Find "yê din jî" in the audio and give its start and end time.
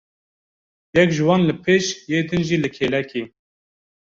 2.11-2.57